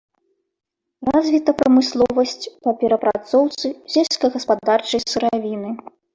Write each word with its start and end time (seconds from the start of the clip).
Развіта 1.15 1.53
прамысловасць 1.59 2.49
па 2.65 2.73
перапрацоўцы 2.81 3.67
сельскагаспадарчай 3.99 5.01
сыравіны. 5.11 5.69